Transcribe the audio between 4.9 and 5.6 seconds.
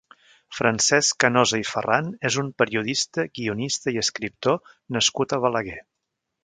nascut a